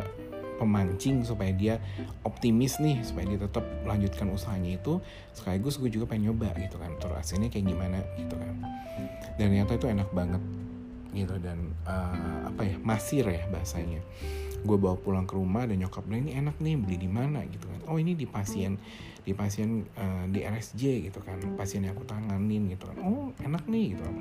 pemancing 0.55 1.27
supaya 1.27 1.51
dia 1.51 1.83
optimis 2.23 2.79
nih 2.79 3.03
supaya 3.03 3.27
dia 3.27 3.43
tetap 3.43 3.67
lanjutkan 3.83 4.31
usahanya 4.31 4.79
itu 4.79 5.03
sekaligus 5.35 5.75
gue 5.75 5.91
juga 5.91 6.07
pengen 6.15 6.31
nyoba 6.31 6.55
gitu 6.55 6.79
kan 6.79 6.95
telur 6.99 7.19
asinnya 7.19 7.51
kayak 7.51 7.67
gimana 7.75 7.99
gitu 8.15 8.35
kan. 8.39 8.55
Dan 9.35 9.51
ternyata 9.51 9.75
itu 9.75 9.87
enak 9.91 10.09
banget 10.15 10.39
gitu 11.15 11.39
dan 11.39 11.71
uh, 11.87 12.51
apa 12.51 12.61
ya 12.67 12.75
masir 12.83 13.25
ya 13.25 13.47
bahasanya. 13.47 14.03
Gue 14.65 14.75
bawa 14.75 14.99
pulang 14.99 15.23
ke 15.23 15.37
rumah 15.37 15.63
dan 15.63 15.79
nyokap 15.79 16.03
bilang 16.09 16.27
ini 16.27 16.35
enak 16.35 16.59
nih 16.59 16.75
beli 16.75 16.97
di 16.99 17.09
mana? 17.09 17.41
Gitu 17.47 17.65
kan. 17.65 17.79
Oh 17.87 17.95
ini 17.95 18.13
di 18.13 18.27
pasien 18.27 18.75
di 19.23 19.33
pasien 19.33 19.87
uh, 19.95 20.27
di 20.27 20.43
RSJ 20.43 21.09
gitu 21.09 21.23
kan. 21.23 21.39
Pasien 21.55 21.87
yang 21.87 21.95
aku 21.95 22.03
tanganin 22.03 22.67
gitu 22.69 22.91
kan. 22.91 22.97
Oh 22.99 23.31
enak 23.39 23.63
nih 23.71 23.95
gitu. 23.95 24.03
Kan 24.03 24.15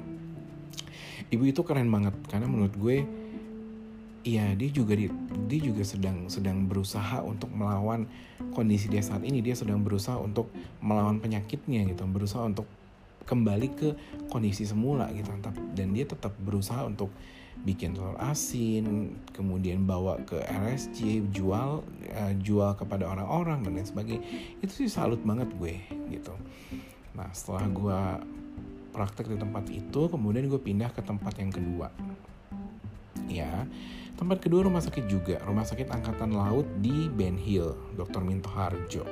ibu 1.32 1.44
itu 1.48 1.60
keren 1.64 1.88
banget 1.88 2.14
karena 2.28 2.46
menurut 2.50 2.74
gue 2.76 2.98
Iya, 4.24 4.56
dia 4.56 4.72
juga 4.72 4.96
di, 4.96 5.04
dia 5.52 5.60
juga 5.60 5.84
sedang 5.84 6.32
sedang 6.32 6.64
berusaha 6.64 7.20
untuk 7.20 7.52
melawan 7.52 8.08
kondisi 8.56 8.88
dia 8.88 9.04
saat 9.04 9.20
ini. 9.20 9.44
Dia 9.44 9.52
sedang 9.52 9.84
berusaha 9.84 10.16
untuk 10.16 10.48
melawan 10.80 11.20
penyakitnya 11.20 11.84
gitu, 11.92 12.08
berusaha 12.08 12.40
untuk 12.40 12.64
kembali 13.24 13.68
ke 13.74 13.88
kondisi 14.28 14.68
semula 14.68 15.08
gitu. 15.12 15.32
Dan 15.74 15.96
dia 15.96 16.04
tetap 16.04 16.36
berusaha 16.40 16.84
untuk 16.84 17.10
bikin 17.64 17.94
telur 17.94 18.18
asin, 18.18 19.14
kemudian 19.30 19.86
bawa 19.86 20.20
ke 20.26 20.42
RSC, 20.42 21.24
jual 21.30 21.86
uh, 22.12 22.34
jual 22.42 22.74
kepada 22.76 23.08
orang-orang 23.08 23.64
dan 23.64 23.72
lain 23.78 23.88
sebagainya. 23.88 24.22
Itu 24.60 24.84
sih 24.84 24.90
salut 24.90 25.22
banget 25.22 25.48
gue 25.56 25.80
gitu. 26.12 26.34
Nah, 27.14 27.30
setelah 27.30 27.64
gue 27.70 28.00
praktek 28.90 29.30
di 29.32 29.38
tempat 29.38 29.64
itu, 29.70 30.00
kemudian 30.10 30.50
gue 30.50 30.60
pindah 30.60 30.90
ke 30.90 31.02
tempat 31.02 31.38
yang 31.38 31.50
kedua. 31.50 31.88
Ya, 33.30 33.64
Tempat 34.14 34.46
kedua 34.46 34.62
rumah 34.62 34.78
sakit 34.78 35.10
juga, 35.10 35.42
rumah 35.42 35.66
sakit 35.66 35.90
angkatan 35.90 36.38
laut 36.38 36.62
di 36.78 37.10
Ben 37.10 37.34
Hill, 37.34 37.74
Dr. 37.98 38.22
Minto 38.22 38.46
Harjo. 38.46 39.02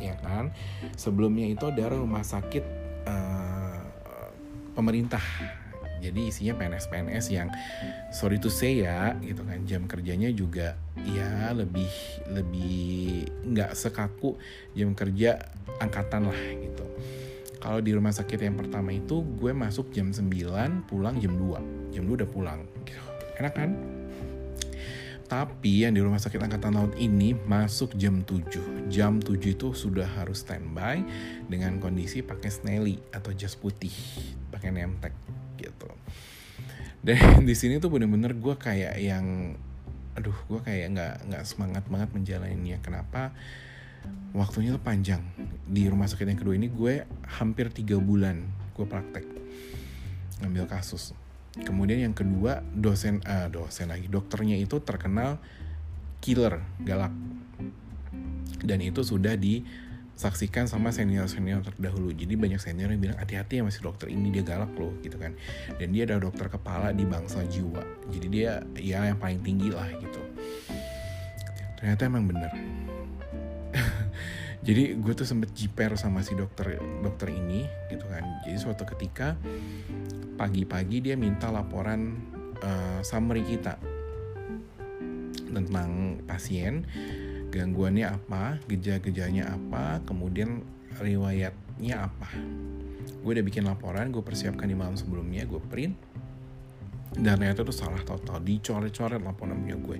Ya 0.00 0.16
kan? 0.24 0.48
Sebelumnya 0.96 1.44
itu 1.52 1.68
ada 1.68 1.92
rumah 1.92 2.24
sakit 2.24 2.83
uh, 3.08 3.80
pemerintah. 4.74 5.22
Jadi 6.04 6.28
isinya 6.28 6.52
PNS-PNS 6.60 7.26
yang 7.32 7.48
sorry 8.12 8.36
to 8.36 8.52
say 8.52 8.84
ya, 8.84 9.16
gitu 9.24 9.40
kan 9.40 9.64
jam 9.64 9.88
kerjanya 9.88 10.28
juga 10.36 10.76
ya 11.00 11.48
lebih 11.56 11.88
lebih 12.28 13.24
nggak 13.48 13.72
sekaku 13.72 14.36
jam 14.76 14.92
kerja 14.92 15.40
angkatan 15.80 16.28
lah 16.28 16.40
gitu. 16.60 16.84
Kalau 17.64 17.80
di 17.80 17.96
rumah 17.96 18.12
sakit 18.12 18.36
yang 18.44 18.60
pertama 18.60 18.92
itu 18.92 19.24
gue 19.40 19.56
masuk 19.56 19.88
jam 19.96 20.12
9, 20.12 20.84
pulang 20.84 21.16
jam 21.16 21.32
2. 21.32 21.96
Jam 21.96 22.04
2 22.04 22.20
udah 22.20 22.28
pulang 22.28 22.60
gitu. 22.84 23.00
Enak 23.40 23.56
kan? 23.56 23.70
Tapi 25.24 25.88
yang 25.88 25.96
di 25.96 26.04
rumah 26.04 26.20
sakit 26.20 26.36
angkatan 26.36 26.76
laut 26.76 26.92
ini 27.00 27.32
masuk 27.32 27.96
jam 27.96 28.20
7. 28.20 28.92
Jam 28.92 29.24
7 29.24 29.56
itu 29.56 29.72
sudah 29.72 30.04
harus 30.20 30.44
standby 30.44 31.00
dengan 31.48 31.80
kondisi 31.80 32.20
pakai 32.20 32.52
snelly 32.52 33.00
atau 33.08 33.32
jas 33.32 33.56
putih, 33.56 33.92
pakai 34.52 34.68
nemtek 34.68 35.16
gitu. 35.56 35.88
Dan 37.00 37.40
di 37.48 37.56
sini 37.56 37.80
tuh 37.80 37.88
bener-bener 37.88 38.36
gue 38.36 38.54
kayak 38.56 39.00
yang 39.00 39.56
aduh 40.14 40.36
gue 40.46 40.60
kayak 40.62 40.94
nggak 40.94 41.14
nggak 41.32 41.44
semangat 41.48 41.84
banget 41.88 42.12
menjalaninya. 42.12 42.78
Kenapa? 42.84 43.32
Waktunya 44.36 44.76
tuh 44.76 44.84
panjang. 44.84 45.24
Di 45.64 45.88
rumah 45.88 46.04
sakit 46.04 46.28
yang 46.28 46.36
kedua 46.36 46.54
ini 46.54 46.68
gue 46.68 47.08
hampir 47.40 47.72
tiga 47.72 47.96
bulan 47.96 48.44
gue 48.76 48.84
praktek. 48.84 49.24
Ngambil 50.44 50.68
kasus 50.68 51.16
Kemudian 51.62 52.10
yang 52.10 52.14
kedua 52.18 52.66
dosen 52.74 53.22
uh, 53.22 53.46
dosen 53.46 53.94
lagi 53.94 54.10
dokternya 54.10 54.58
itu 54.58 54.82
terkenal 54.82 55.38
killer 56.18 56.58
galak. 56.82 57.14
Dan 58.64 58.82
itu 58.82 59.06
sudah 59.06 59.38
disaksikan 59.38 60.66
sama 60.66 60.90
senior 60.90 61.30
senior 61.30 61.62
terdahulu. 61.62 62.10
Jadi 62.10 62.34
banyak 62.34 62.58
senior 62.58 62.90
yang 62.90 62.98
bilang 62.98 63.18
hati-hati 63.22 63.60
ya 63.60 63.62
masih 63.62 63.86
dokter 63.86 64.10
ini 64.10 64.34
dia 64.34 64.42
galak 64.42 64.74
loh 64.74 64.90
gitu 65.06 65.14
kan. 65.14 65.38
Dan 65.78 65.94
dia 65.94 66.10
adalah 66.10 66.26
dokter 66.26 66.50
kepala 66.50 66.90
di 66.90 67.06
bangsa 67.06 67.46
jiwa. 67.46 67.86
Jadi 68.10 68.26
dia 68.26 68.58
ya 68.74 69.06
yang 69.06 69.22
paling 69.22 69.38
tinggi 69.46 69.70
lah 69.70 69.86
gitu. 69.94 70.22
Ternyata 71.78 72.02
emang 72.08 72.24
bener 72.26 72.50
jadi 74.64 74.96
gue 74.96 75.12
tuh 75.12 75.28
sempet 75.28 75.52
jiper 75.52 75.92
sama 76.00 76.24
si 76.24 76.32
dokter 76.32 76.80
dokter 77.04 77.28
ini 77.28 77.68
gitu 77.92 78.08
kan. 78.08 78.24
Jadi 78.48 78.56
suatu 78.56 78.88
ketika 78.88 79.36
pagi-pagi 80.40 81.04
dia 81.04 81.20
minta 81.20 81.52
laporan 81.52 82.16
uh, 82.64 83.04
summary 83.04 83.44
kita 83.44 83.76
tentang 85.52 86.18
pasien 86.24 86.88
gangguannya 87.52 88.08
apa 88.08 88.58
gejala-gejalanya 88.66 89.52
apa 89.52 90.00
kemudian 90.08 90.64
riwayatnya 90.96 92.08
apa. 92.08 92.32
Gue 93.20 93.36
udah 93.36 93.44
bikin 93.44 93.68
laporan 93.68 94.08
gue 94.16 94.24
persiapkan 94.24 94.64
di 94.64 94.72
malam 94.72 94.96
sebelumnya 94.96 95.44
gue 95.44 95.60
print 95.68 95.92
dan 97.14 97.38
ternyata 97.38 97.62
itu 97.62 97.74
salah 97.74 98.02
total. 98.02 98.42
Dicoret-coret 98.42 99.22
laporan 99.22 99.62
punya 99.62 99.78
gue. 99.78 99.98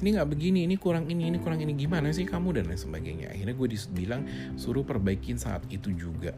Ini 0.00 0.08
nggak 0.16 0.28
begini 0.32 0.64
ini 0.64 0.80
kurang 0.80 1.04
ini 1.12 1.28
ini 1.28 1.36
kurang 1.36 1.60
ini. 1.60 1.76
Gimana 1.76 2.08
sih 2.08 2.24
kamu? 2.24 2.56
Dan 2.56 2.72
lain 2.72 2.80
sebagainya. 2.80 3.28
Akhirnya 3.36 3.52
gue 3.52 3.68
bilang 3.92 4.22
suruh 4.56 4.80
perbaikin 4.80 5.36
saat 5.36 5.60
itu 5.68 5.92
juga. 5.92 6.32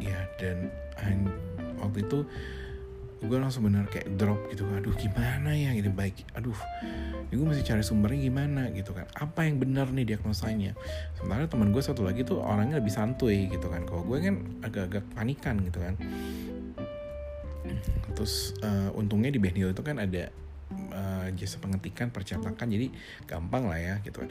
Ya 0.00 0.26
dan 0.40 0.72
waktu 1.76 2.08
itu 2.08 2.24
gue 3.24 3.38
langsung 3.40 3.64
bener 3.64 3.88
kayak 3.88 4.20
drop 4.20 4.36
gitu 4.52 4.68
aduh 4.68 4.92
gimana 5.00 5.56
ya 5.56 5.72
ini 5.72 5.88
baik 5.88 6.28
aduh 6.36 6.52
ya 7.32 7.40
gue 7.40 7.46
mesti 7.48 7.64
cari 7.64 7.80
sumbernya 7.80 8.20
gimana 8.20 8.68
gitu 8.72 8.92
kan. 8.92 9.08
Apa 9.16 9.48
yang 9.48 9.60
benar 9.60 9.88
nih 9.92 10.04
diagnosanya? 10.04 10.76
Sementara 11.16 11.48
teman 11.48 11.72
gue 11.72 11.80
satu 11.80 12.04
lagi 12.04 12.24
tuh 12.24 12.40
orangnya 12.40 12.80
lebih 12.80 12.92
santuy 12.92 13.48
gitu 13.48 13.68
kan. 13.72 13.88
Kalau 13.88 14.04
gue 14.04 14.18
kan 14.20 14.36
agak-agak 14.60 15.04
panikan 15.16 15.60
gitu 15.64 15.80
kan 15.80 15.96
terus 18.14 18.52
uh, 18.60 18.92
untungnya 18.94 19.32
di 19.32 19.40
Benhil 19.40 19.72
itu 19.72 19.82
kan 19.82 19.98
ada 19.98 20.30
uh, 20.92 21.28
jasa 21.34 21.58
pengetikan 21.58 22.12
percetakan 22.12 22.68
jadi 22.68 22.92
gampang 23.24 23.68
lah 23.68 23.80
ya 23.80 23.94
gitu 24.04 24.24
kan. 24.24 24.30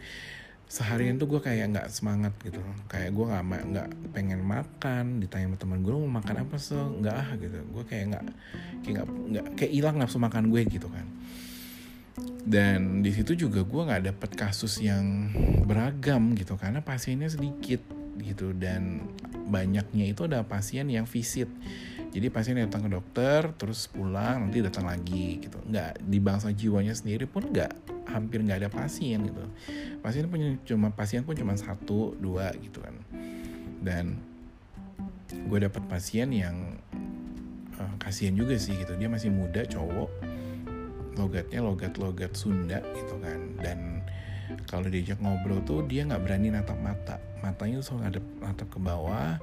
Seharian 0.74 1.22
tuh 1.22 1.30
gue 1.30 1.38
kayak 1.38 1.70
nggak 1.70 1.88
semangat 1.94 2.34
gitu 2.42 2.58
kayak 2.90 3.13
gue 3.13 3.25
nggak 3.30 3.46
nggak 3.46 3.88
pengen 4.10 4.42
makan 4.42 5.22
ditanya 5.22 5.54
sama 5.54 5.58
teman 5.62 5.80
gue 5.86 5.94
mau 5.94 6.18
makan 6.18 6.36
apa 6.50 6.56
sih 6.58 6.74
nggak 6.74 7.13
ah 7.13 7.30
gitu. 7.38 7.58
Gue 7.70 7.84
kayak 7.86 8.06
nggak 8.10 8.25
kayak 8.82 8.94
nggak 8.98 9.08
nggak 9.08 9.46
kayak 9.54 9.72
hilang 9.75 9.96
nafsu 10.02 10.18
makan 10.18 10.50
gue 10.50 10.62
gitu 10.66 10.90
kan. 10.90 11.06
Dan 12.42 13.06
di 13.06 13.13
situ 13.13 13.38
juga 13.38 13.62
gue 13.62 13.82
nggak 13.86 14.04
dapet 14.10 14.32
kasus 14.34 14.82
yang 14.82 15.30
beragam 15.66 16.34
gitu 16.34 16.58
karena 16.58 16.82
pasiennya 16.82 17.30
sedikit 17.30 17.86
gitu. 18.18 18.58
Dan 18.58 19.13
banyaknya 19.46 20.10
itu 20.10 20.25
ada 20.25 20.42
pasien 20.42 20.90
yang 20.90 21.06
visit 21.06 21.52
jadi 22.13 22.29
pasien 22.29 22.62
datang 22.62 22.86
ke 22.86 22.89
dokter 22.93 23.41
terus 23.58 23.89
pulang 23.89 24.46
nanti 24.46 24.62
datang 24.62 24.86
lagi 24.86 25.41
gitu. 25.41 25.58
Nggak 25.65 25.98
di 26.05 26.22
bangsa 26.22 26.53
jiwanya 26.53 26.93
sendiri 26.93 27.25
pun 27.25 27.50
nggak 27.50 27.74
hampir 28.05 28.46
nggak 28.46 28.62
ada 28.62 28.70
pasien 28.70 29.25
gitu. 29.25 29.41
Pasien 30.05 30.29
punya 30.29 30.53
cuma 30.62 30.93
pasien 30.93 31.25
pun 31.25 31.34
cuma 31.34 31.58
satu 31.58 32.13
dua 32.22 32.53
gitu 32.62 32.86
kan. 32.86 32.93
Dan 33.82 34.22
gue 35.34 35.58
dapet 35.58 35.82
pasien 35.89 36.29
yang 36.29 36.77
uh, 37.82 37.93
kasihan 37.98 38.38
juga 38.38 38.62
sih 38.62 38.77
gitu. 38.77 38.93
Dia 38.93 39.10
masih 39.10 39.34
muda 39.34 39.65
cowok. 39.65 40.13
Logatnya 41.17 41.65
logat 41.65 41.98
logat 41.98 42.38
Sunda 42.38 42.77
gitu 42.93 43.17
kan. 43.25 43.58
Dan 43.58 44.05
kalau 44.70 44.86
diajak 44.86 45.17
ngobrol 45.17 45.65
tuh 45.65 45.82
dia 45.89 46.05
nggak 46.05 46.22
berani 46.22 46.53
natap 46.53 46.77
mata. 46.77 47.17
Matanya 47.41 47.82
tuh 47.82 47.86
selalu 47.89 48.01
ngadep 48.05 48.25
natap 48.38 48.67
ke 48.70 48.77
bawah 48.77 49.41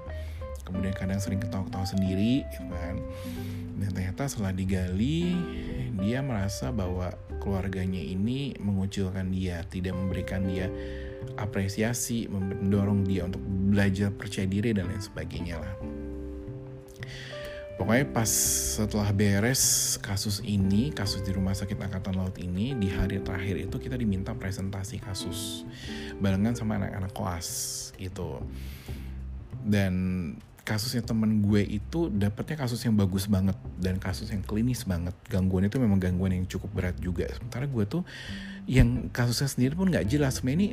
kemudian 0.66 0.94
kadang 0.94 1.18
sering 1.18 1.40
ketawa-ketawa 1.40 1.86
sendiri 1.86 2.44
gitu 2.52 2.70
kan 2.70 2.96
dan 3.80 3.88
ternyata 3.96 4.28
setelah 4.28 4.52
digali 4.52 5.34
dia 6.00 6.20
merasa 6.20 6.68
bahwa 6.70 7.12
keluarganya 7.40 8.00
ini 8.00 8.54
mengucilkan 8.60 9.32
dia 9.32 9.64
tidak 9.68 9.96
memberikan 9.96 10.44
dia 10.44 10.68
apresiasi 11.36 12.28
mendorong 12.28 13.04
dia 13.04 13.24
untuk 13.28 13.40
belajar 13.44 14.12
percaya 14.12 14.48
diri 14.48 14.76
dan 14.76 14.88
lain 14.88 15.00
sebagainya 15.00 15.56
lah 15.60 15.74
Pokoknya 17.80 18.12
pas 18.12 18.28
setelah 18.76 19.08
beres 19.08 19.96
kasus 20.04 20.44
ini, 20.44 20.92
kasus 20.92 21.24
di 21.24 21.32
Rumah 21.32 21.56
Sakit 21.56 21.80
Angkatan 21.80 22.12
Laut 22.12 22.36
ini, 22.36 22.76
di 22.76 22.92
hari 22.92 23.24
terakhir 23.24 23.56
itu 23.56 23.80
kita 23.80 23.96
diminta 23.96 24.36
presentasi 24.36 25.00
kasus 25.00 25.64
barengan 26.20 26.52
sama 26.52 26.76
anak-anak 26.76 27.08
koas 27.16 27.48
gitu. 27.96 28.44
Dan 29.64 30.36
kasusnya 30.70 31.02
temen 31.02 31.42
gue 31.42 31.66
itu 31.66 32.06
dapetnya 32.14 32.62
kasus 32.62 32.78
yang 32.86 32.94
bagus 32.94 33.26
banget 33.26 33.58
dan 33.82 33.98
kasus 33.98 34.30
yang 34.30 34.38
klinis 34.46 34.86
banget. 34.86 35.10
Gangguan 35.26 35.66
itu 35.66 35.82
memang 35.82 35.98
gangguan 35.98 36.30
yang 36.30 36.46
cukup 36.46 36.70
berat 36.70 36.94
juga. 37.02 37.26
Sementara 37.34 37.66
gue 37.66 37.84
tuh 37.90 38.06
yang 38.70 39.10
kasusnya 39.10 39.50
sendiri 39.50 39.74
pun 39.74 39.90
nggak 39.90 40.06
jelas. 40.06 40.38
Sebenarnya 40.38 40.58
ini 40.62 40.68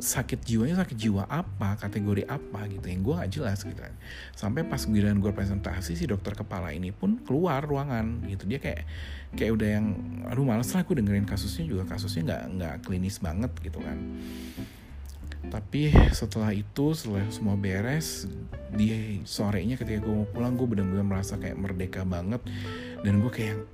sakit 0.00 0.46
jiwanya 0.46 0.80
sakit 0.80 0.94
jiwa 0.94 1.26
apa 1.26 1.74
kategori 1.82 2.30
apa 2.30 2.70
gitu. 2.70 2.86
Yang 2.86 3.00
gue 3.02 3.14
gak 3.18 3.30
jelas 3.34 3.58
gitu 3.66 3.80
kan. 3.82 3.94
Sampai 4.38 4.62
pas 4.62 4.78
giliran 4.86 5.18
gue 5.18 5.34
presentasi 5.34 5.98
si 5.98 6.06
dokter 6.06 6.38
kepala 6.38 6.70
ini 6.70 6.94
pun 6.94 7.18
keluar 7.26 7.66
ruangan 7.66 8.22
gitu. 8.30 8.46
Dia 8.46 8.62
kayak 8.62 8.86
kayak 9.34 9.50
udah 9.50 9.68
yang 9.68 9.86
aduh 10.30 10.46
males 10.46 10.70
lah 10.70 10.86
aku 10.86 10.94
dengerin 10.94 11.26
kasusnya 11.26 11.66
juga. 11.66 11.90
Kasusnya 11.90 12.22
nggak 12.22 12.42
nggak 12.54 12.74
klinis 12.86 13.18
banget 13.18 13.50
gitu 13.66 13.82
kan 13.82 13.98
tapi 15.48 15.88
setelah 16.12 16.52
itu 16.52 16.92
setelah 16.92 17.24
semua 17.32 17.56
beres 17.56 18.28
di 18.70 19.18
sorenya 19.24 19.80
ketika 19.80 20.04
gue 20.04 20.12
mau 20.12 20.28
pulang 20.28 20.54
gue 20.54 20.68
benar-benar 20.68 21.06
merasa 21.06 21.40
kayak 21.40 21.56
merdeka 21.56 22.04
banget. 22.04 22.44
Dan 23.00 23.24
gue 23.24 23.32
kayak 23.32 23.64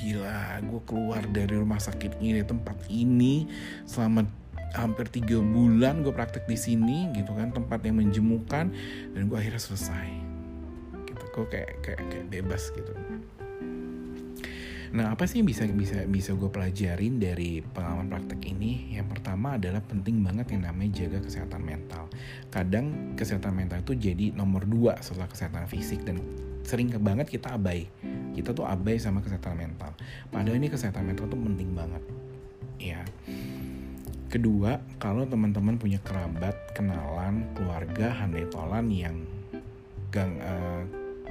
gila 0.00 0.64
gue 0.64 0.80
keluar 0.88 1.22
dari 1.28 1.52
rumah 1.52 1.76
sakit 1.76 2.16
ini 2.24 2.40
tempat 2.40 2.88
ini 2.88 3.44
selama 3.84 4.24
hampir 4.72 5.08
tiga 5.12 5.38
bulan 5.38 6.00
gue 6.00 6.12
praktek 6.12 6.48
di 6.48 6.56
sini 6.56 7.12
gitu 7.12 7.36
kan 7.36 7.52
tempat 7.52 7.84
yang 7.84 8.00
menjemukan. 8.00 8.72
Dan 9.12 9.28
gue 9.28 9.36
akhirnya 9.36 9.60
selesai. 9.60 10.08
Gitu 11.04 11.24
gue 11.36 11.46
kayak 11.52 11.70
kayak 11.84 12.00
kayak 12.08 12.26
bebas 12.32 12.72
gitu 12.72 12.96
Nah, 14.96 15.12
apa 15.12 15.28
sih 15.28 15.44
yang 15.44 15.48
bisa 15.52 15.68
bisa 15.68 16.08
bisa 16.08 16.32
gue 16.32 16.48
pelajarin 16.48 17.20
dari 17.20 17.60
pengalaman 17.60 18.08
praktek 18.08 18.40
ini? 18.48 18.96
Yang 18.96 19.12
pertama 19.12 19.60
adalah 19.60 19.84
penting 19.84 20.24
banget 20.24 20.56
yang 20.56 20.64
namanya 20.64 21.04
jaga 21.04 21.20
kesehatan 21.20 21.60
mental. 21.60 22.08
Kadang 22.48 23.12
kesehatan 23.12 23.52
mental 23.52 23.84
itu 23.84 23.92
jadi 23.92 24.32
nomor 24.32 24.64
dua 24.64 24.96
setelah 25.04 25.28
kesehatan 25.28 25.68
fisik 25.68 26.00
dan 26.08 26.24
sering 26.64 26.88
banget 26.96 27.28
kita 27.28 27.60
abai. 27.60 27.84
Kita 28.32 28.56
tuh 28.56 28.64
abai 28.64 28.96
sama 28.96 29.20
kesehatan 29.20 29.60
mental. 29.60 29.92
Padahal 30.32 30.56
ini 30.56 30.72
kesehatan 30.72 31.04
mental 31.04 31.28
tuh 31.28 31.44
penting 31.44 31.76
banget. 31.76 32.02
Ya. 32.80 33.04
Kedua, 34.32 34.80
kalau 34.96 35.28
teman-teman 35.28 35.76
punya 35.76 36.00
kerabat, 36.00 36.56
kenalan, 36.72 37.44
keluarga, 37.52 38.16
handai 38.16 38.48
tolan 38.48 38.88
yang 38.88 39.28
gang, 40.08 40.40
uh, 40.40 40.82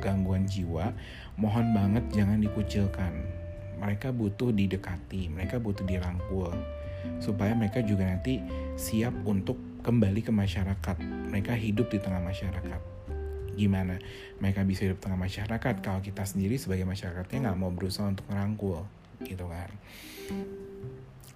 gangguan 0.06 0.46
jiwa, 0.46 0.94
mohon 1.42 1.74
banget 1.74 2.06
jangan 2.14 2.38
dikucilkan. 2.38 3.35
Mereka 3.80 4.16
butuh 4.16 4.50
didekati, 4.56 5.28
mereka 5.30 5.60
butuh 5.60 5.84
dirangkul, 5.84 6.52
supaya 7.20 7.54
mereka 7.54 7.84
juga 7.84 8.08
nanti 8.08 8.40
siap 8.80 9.14
untuk 9.28 9.60
kembali 9.86 10.26
ke 10.26 10.32
masyarakat. 10.34 10.98
Mereka 11.32 11.54
hidup 11.54 11.92
di 11.94 12.00
tengah 12.02 12.24
masyarakat. 12.24 12.82
Gimana 13.56 13.96
mereka 14.44 14.68
bisa 14.68 14.84
hidup 14.84 15.00
di 15.00 15.04
tengah 15.08 15.22
masyarakat 15.22 15.76
kalau 15.80 16.04
kita 16.04 16.28
sendiri 16.28 16.60
sebagai 16.60 16.84
masyarakatnya 16.84 17.52
nggak 17.52 17.60
mau 17.60 17.72
berusaha 17.72 18.10
untuk 18.10 18.28
merangkul, 18.28 18.84
gitu 19.24 19.46
kan? 19.48 19.72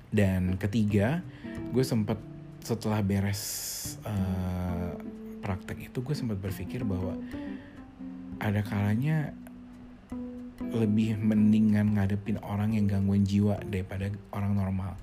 Dan 0.10 0.58
ketiga, 0.58 1.22
gue 1.69 1.86
sempat 1.86 2.17
setelah 2.60 3.00
beres 3.00 3.41
uh, 4.03 4.98
praktek 5.39 5.88
itu 5.88 6.03
gue 6.03 6.12
sempat 6.12 6.36
berpikir 6.41 6.84
bahwa 6.84 7.15
ada 8.39 8.60
kalanya 8.67 9.31
lebih 10.60 11.16
mendingan 11.16 11.96
ngadepin 11.96 12.38
orang 12.44 12.75
yang 12.75 12.86
gangguan 12.86 13.24
jiwa 13.24 13.60
daripada 13.68 14.12
orang 14.36 14.54
normal. 14.60 14.94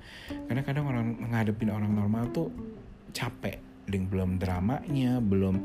Karena 0.49 0.63
kadang 0.63 0.87
orang 0.93 1.17
ngadepin 1.33 1.73
orang 1.73 1.93
normal 1.97 2.29
tuh 2.31 2.53
capek, 3.17 3.57
dengan 3.89 4.07
belum 4.11 4.31
dramanya, 4.43 5.23
belum 5.23 5.65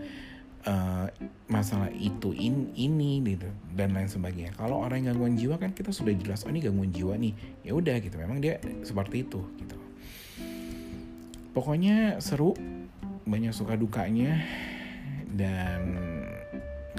uh, 0.64 1.06
masalah 1.50 1.90
itu 1.92 2.32
in, 2.38 2.70
ini 2.78 3.20
gitu 3.26 3.50
dan 3.74 3.98
lain 3.98 4.08
sebagainya. 4.08 4.54
Kalau 4.56 4.80
orang 4.80 5.04
yang 5.04 5.18
gangguan 5.18 5.36
jiwa 5.36 5.58
kan 5.58 5.74
kita 5.74 5.90
sudah 5.92 6.14
jelas 6.16 6.46
oh 6.46 6.54
ini 6.54 6.62
gangguan 6.62 6.94
jiwa 6.94 7.18
nih. 7.18 7.34
Ya 7.66 7.74
udah 7.74 7.98
gitu. 8.00 8.16
Memang 8.16 8.40
dia 8.40 8.62
seperti 8.86 9.26
itu 9.26 9.42
gitu. 9.60 9.78
Pokoknya 11.52 12.24
seru, 12.24 12.56
banyak 13.28 13.52
suka 13.52 13.76
dukanya 13.76 14.40
dan 15.36 15.84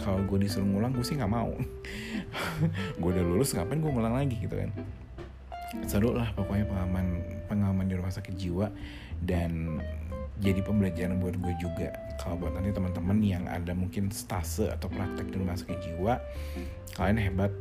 kalau 0.01 0.25
gue 0.25 0.49
disuruh 0.49 0.67
ngulang 0.67 0.93
gue 0.97 1.05
sih 1.05 1.17
nggak 1.17 1.33
mau. 1.33 1.53
gue 3.01 3.11
udah 3.13 3.25
lulus 3.25 3.53
ngapain 3.53 3.81
gue 3.81 3.93
ngulang 3.93 4.15
lagi 4.17 4.37
gitu 4.41 4.55
kan. 4.57 4.71
Seru 5.89 6.13
lah 6.13 6.29
pokoknya 6.37 6.69
pengalaman 6.69 7.07
pengalaman 7.49 7.87
di 7.89 7.95
rumah 7.97 8.13
sakit 8.13 8.35
jiwa 8.37 8.69
dan 9.25 9.81
jadi 10.43 10.61
pembelajaran 10.65 11.23
buat 11.23 11.39
gue 11.39 11.55
juga 11.61 11.95
kalau 12.21 12.41
buat 12.41 12.53
nanti 12.57 12.75
teman-teman 12.75 13.19
yang 13.23 13.45
ada 13.47 13.73
mungkin 13.73 14.11
stase 14.11 14.69
atau 14.69 14.91
praktek 14.91 15.31
di 15.31 15.37
rumah 15.39 15.55
sakit 15.55 15.79
jiwa 15.81 16.19
kalian 16.99 17.21
hebat 17.23 17.53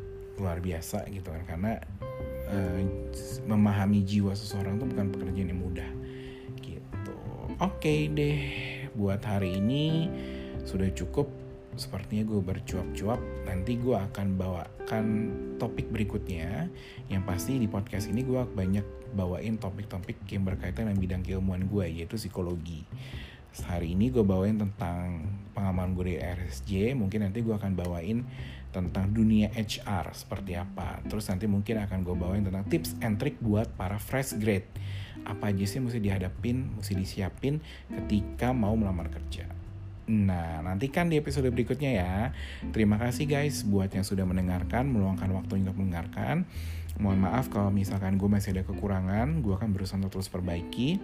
luar 0.42 0.58
biasa 0.58 1.06
gitu 1.14 1.30
kan 1.30 1.44
karena 1.46 1.72
uh, 2.50 2.80
memahami 3.46 4.02
jiwa 4.02 4.34
seseorang 4.34 4.82
itu 4.82 4.86
bukan 4.90 5.08
pekerjaan 5.14 5.52
yang 5.54 5.62
mudah 5.62 5.90
oke 7.62 7.78
okay 7.78 8.10
deh 8.10 8.42
buat 8.98 9.22
hari 9.22 9.62
ini 9.62 10.10
sudah 10.66 10.90
cukup 10.98 11.30
sepertinya 11.80 12.28
gue 12.28 12.42
bercuap-cuap 12.44 13.20
nanti 13.48 13.80
gue 13.80 13.96
akan 13.96 14.36
bawakan 14.36 15.06
topik 15.56 15.88
berikutnya. 15.92 16.68
Yang 17.08 17.24
pasti 17.24 17.52
di 17.60 17.68
podcast 17.68 18.12
ini 18.12 18.24
gue 18.28 18.42
banyak 18.44 19.14
bawain 19.16 19.60
topik-topik 19.60 20.24
yang 20.32 20.48
berkaitan 20.48 20.88
dengan 20.88 21.00
bidang 21.00 21.22
keilmuan 21.24 21.68
gue 21.68 21.86
yaitu 21.88 22.20
psikologi. 22.20 22.84
Hari 23.52 23.96
ini 23.96 24.08
gue 24.12 24.24
bawain 24.24 24.56
tentang 24.56 25.28
pengalaman 25.52 25.92
gue 25.92 26.16
di 26.16 26.18
RSJ 26.20 26.96
mungkin 26.96 27.28
nanti 27.28 27.44
gue 27.44 27.52
akan 27.52 27.76
bawain 27.76 28.24
tentang 28.72 29.12
dunia 29.12 29.52
HR 29.52 30.16
seperti 30.16 30.56
apa. 30.56 31.04
Terus 31.08 31.28
nanti 31.28 31.46
mungkin 31.52 31.84
akan 31.84 32.00
gue 32.08 32.16
bawain 32.16 32.44
tentang 32.48 32.64
tips 32.72 32.96
and 33.04 33.20
trick 33.20 33.36
buat 33.44 33.68
para 33.76 34.00
fresh 34.00 34.40
grade 34.40 34.68
apa 35.22 35.54
aja 35.54 35.66
sih 35.68 35.78
mesti 35.78 36.02
dihadapin, 36.02 36.80
mesti 36.80 36.98
disiapin 36.98 37.62
ketika 37.92 38.56
mau 38.56 38.74
melamar 38.74 39.12
kerja. 39.12 39.61
Nah, 40.12 40.60
nantikan 40.60 41.08
di 41.08 41.16
episode 41.16 41.48
berikutnya 41.48 41.92
ya. 41.96 42.16
Terima 42.76 43.00
kasih 43.00 43.32
guys 43.32 43.64
buat 43.64 43.88
yang 43.96 44.04
sudah 44.04 44.28
mendengarkan, 44.28 44.92
meluangkan 44.92 45.32
waktu 45.32 45.64
untuk 45.64 45.80
mendengarkan. 45.80 46.44
Mohon 47.00 47.32
maaf 47.32 47.48
kalau 47.48 47.72
misalkan 47.72 48.20
gue 48.20 48.28
masih 48.28 48.52
ada 48.52 48.68
kekurangan, 48.68 49.40
gue 49.40 49.56
akan 49.56 49.72
berusaha 49.72 49.96
untuk 49.96 50.20
terus 50.20 50.28
perbaiki. 50.28 51.00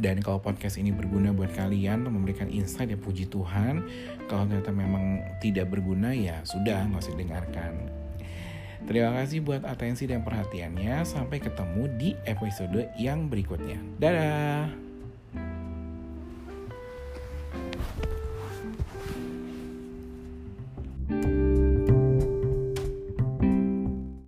Dan 0.00 0.24
kalau 0.24 0.40
podcast 0.40 0.80
ini 0.80 0.88
berguna 0.88 1.36
buat 1.36 1.52
kalian 1.52 2.08
untuk 2.08 2.14
memberikan 2.16 2.48
insight 2.48 2.88
ya 2.88 2.96
puji 2.96 3.28
Tuhan. 3.28 3.84
Kalau 4.24 4.48
ternyata 4.48 4.72
memang 4.72 5.20
tidak 5.44 5.68
berguna 5.68 6.16
ya 6.16 6.40
sudah 6.48 6.88
nggak 6.88 7.02
usah 7.02 7.18
dengarkan 7.18 7.72
Terima 8.82 9.14
kasih 9.14 9.46
buat 9.46 9.62
atensi 9.62 10.10
dan 10.10 10.26
perhatiannya. 10.26 11.06
Sampai 11.06 11.38
ketemu 11.38 11.86
di 11.94 12.10
episode 12.26 12.90
yang 12.98 13.30
berikutnya. 13.30 13.78
Dadah. 14.02 14.91